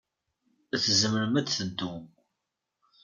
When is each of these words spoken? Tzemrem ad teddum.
Tzemrem 0.83 1.33
ad 1.39 1.47
teddum. 1.47 2.03